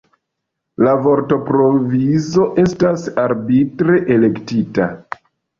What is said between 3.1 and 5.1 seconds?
arbitre elektita.